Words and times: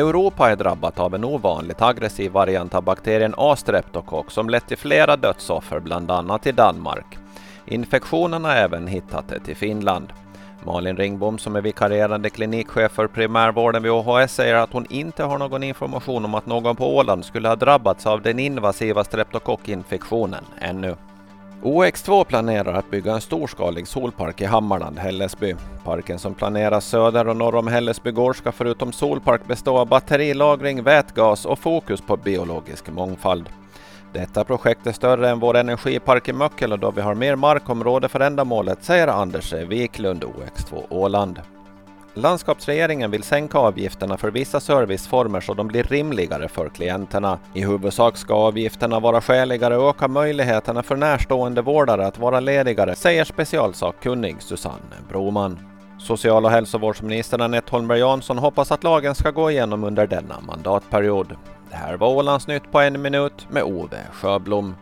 Europa 0.00 0.50
är 0.50 0.56
drabbat 0.56 0.98
av 0.98 1.14
en 1.14 1.24
ovanligt 1.24 1.82
aggressiv 1.82 2.32
variant 2.32 2.74
av 2.74 2.82
bakterien 2.82 3.34
A-streptokock 3.36 4.30
som 4.30 4.50
lett 4.50 4.68
till 4.68 4.78
flera 4.78 5.16
dödsoffer, 5.16 5.80
bland 5.80 6.10
annat 6.10 6.46
i 6.46 6.52
Danmark. 6.52 7.18
Infektionen 7.66 8.44
har 8.44 8.52
även 8.52 8.86
hittat 8.86 9.28
det 9.28 9.48
i 9.48 9.54
Finland. 9.54 10.12
Malin 10.66 10.96
Ringbom 10.96 11.38
som 11.38 11.56
är 11.56 11.60
vikarierande 11.60 12.30
klinikchef 12.30 12.92
för 12.92 13.06
primärvården 13.06 13.82
vid 13.82 13.92
OHS 13.92 14.34
säger 14.34 14.54
att 14.54 14.72
hon 14.72 14.86
inte 14.90 15.22
har 15.24 15.38
någon 15.38 15.62
information 15.62 16.24
om 16.24 16.34
att 16.34 16.46
någon 16.46 16.76
på 16.76 16.96
Åland 16.96 17.24
skulle 17.24 17.48
ha 17.48 17.56
drabbats 17.56 18.06
av 18.06 18.22
den 18.22 18.38
invasiva 18.38 19.04
streptokockinfektionen 19.04 20.44
ännu. 20.60 20.96
OX2 21.64 22.24
planerar 22.24 22.74
att 22.74 22.90
bygga 22.90 23.12
en 23.12 23.20
storskalig 23.20 23.88
solpark 23.88 24.40
i 24.40 24.44
Hammarland, 24.44 24.98
Hällesby. 24.98 25.54
Parken 25.84 26.18
som 26.18 26.34
planeras 26.34 26.86
söder 26.86 27.28
och 27.28 27.36
norr 27.36 27.54
om 27.54 27.68
Hällesby 27.68 28.10
gård 28.10 28.36
ska 28.36 28.52
förutom 28.52 28.92
solpark 28.92 29.46
bestå 29.46 29.78
av 29.78 29.88
batterilagring, 29.88 30.82
vätgas 30.82 31.46
och 31.46 31.58
fokus 31.58 32.00
på 32.00 32.16
biologisk 32.16 32.90
mångfald. 32.90 33.48
Detta 34.12 34.44
projekt 34.44 34.86
är 34.86 34.92
större 34.92 35.30
än 35.30 35.40
vår 35.40 35.56
energipark 35.56 36.28
i 36.28 36.32
Möckele 36.32 36.76
då 36.76 36.90
vi 36.90 37.00
har 37.00 37.14
mer 37.14 37.36
markområde 37.36 38.08
för 38.08 38.20
ändamålet, 38.20 38.84
säger 38.84 39.08
Anders 39.08 39.52
Wiklund, 39.52 40.24
OX2 40.24 40.82
Åland. 40.88 41.40
Landskapsregeringen 42.16 43.10
vill 43.10 43.22
sänka 43.22 43.58
avgifterna 43.58 44.16
för 44.16 44.30
vissa 44.30 44.60
serviceformer 44.60 45.40
så 45.40 45.54
de 45.54 45.68
blir 45.68 45.82
rimligare 45.82 46.48
för 46.48 46.68
klienterna. 46.68 47.38
I 47.54 47.64
huvudsak 47.64 48.16
ska 48.16 48.34
avgifterna 48.34 49.00
vara 49.00 49.20
skäligare 49.20 49.76
och 49.76 49.88
öka 49.88 50.08
möjligheterna 50.08 50.82
för 50.82 50.96
närstående 50.96 51.62
vårdare 51.62 52.06
att 52.06 52.18
vara 52.18 52.40
ledigare, 52.40 52.94
säger 52.94 53.24
specialsakkunnig 53.24 54.42
Susanne 54.42 54.96
Broman. 55.08 55.58
Social 55.98 56.44
och 56.44 56.50
hälsovårdsministern 56.50 57.40
Anette 57.40 57.70
Holmberg 57.70 57.98
Jansson 57.98 58.38
hoppas 58.38 58.72
att 58.72 58.84
lagen 58.84 59.14
ska 59.14 59.30
gå 59.30 59.50
igenom 59.50 59.84
under 59.84 60.06
denna 60.06 60.40
mandatperiod. 60.40 61.36
Det 61.70 61.76
här 61.76 61.96
var 61.96 62.08
Ålandsnytt 62.08 62.72
på 62.72 62.80
en 62.80 63.02
minut 63.02 63.46
med 63.50 63.62
Ove 63.62 64.00
Sjöblom. 64.12 64.74